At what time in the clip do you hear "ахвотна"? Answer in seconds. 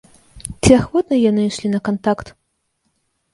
0.77-1.19